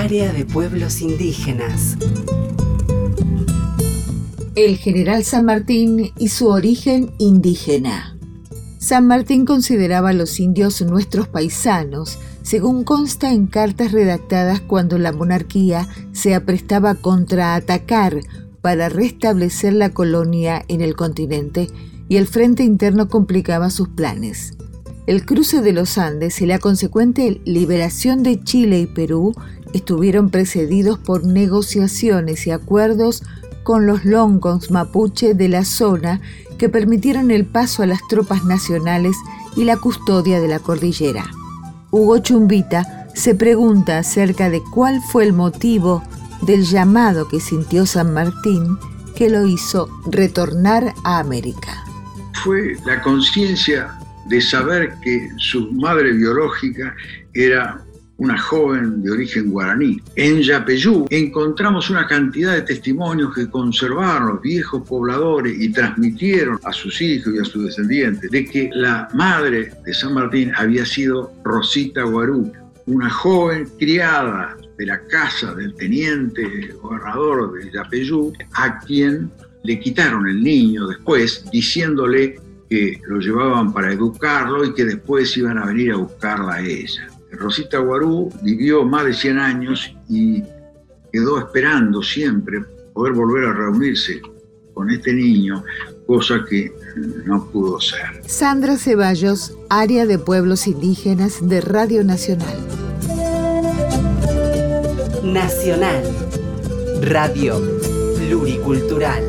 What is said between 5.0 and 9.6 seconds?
San Martín y su origen indígena. San Martín